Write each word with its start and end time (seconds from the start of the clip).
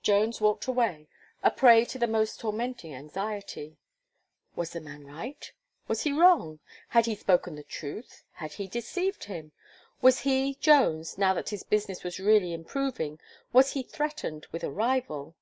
Jones 0.00 0.40
walked 0.40 0.68
away, 0.68 1.08
a 1.42 1.50
prey 1.50 1.84
to 1.86 1.98
the 1.98 2.06
most 2.06 2.38
tormenting 2.38 2.94
anxiety. 2.94 3.78
Was 4.54 4.70
the 4.70 4.80
man 4.80 5.04
right 5.04 5.50
was 5.88 6.02
he 6.04 6.12
wrong? 6.12 6.60
had 6.90 7.06
he 7.06 7.16
spoken 7.16 7.56
the 7.56 7.64
truth? 7.64 8.22
had 8.34 8.52
he 8.52 8.68
deceived 8.68 9.24
him? 9.24 9.50
Was 10.00 10.20
he, 10.20 10.54
Jones, 10.60 11.18
now 11.18 11.34
that 11.34 11.48
his 11.48 11.64
business 11.64 12.04
was 12.04 12.20
really 12.20 12.52
improving, 12.52 13.18
was 13.52 13.72
he 13.72 13.82
threatened 13.82 14.46
with 14.52 14.62
a 14.62 14.70
rival? 14.70 15.34